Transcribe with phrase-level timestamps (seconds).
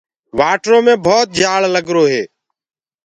[0.37, 2.23] وآٽرو مي ڀَوت جآلگرو هي۔